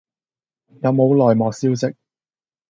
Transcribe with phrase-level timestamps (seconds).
[0.81, 1.95] 有冇內幕消息